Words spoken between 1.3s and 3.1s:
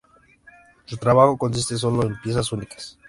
consiste sólo en piezas únicas.